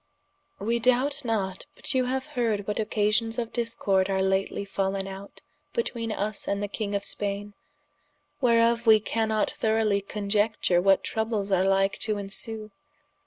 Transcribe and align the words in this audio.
]_We 0.59 0.81
doubt 0.81 1.23
not, 1.23 1.67
but 1.75 1.93
you 1.93 2.07
haue 2.07 2.21
heard 2.31 2.65
what 2.65 2.79
occasions 2.79 3.37
of 3.37 3.53
discorde 3.53 4.09
are 4.09 4.23
lately 4.23 4.65
fallen 4.65 5.05
out 5.07 5.41
betweene 5.75 6.17
vs 6.17 6.47
and 6.47 6.63
the 6.63 6.67
king 6.67 6.95
of 6.95 7.03
Spaine, 7.05 7.53
whereof 8.41 8.87
wee 8.87 8.99
cannot 8.99 9.51
throughly 9.51 10.01
coniecture 10.01 10.81
what 10.81 11.03
troubles 11.03 11.51
are 11.51 11.63
like 11.63 11.99
to 11.99 12.17
ensue. 12.17 12.71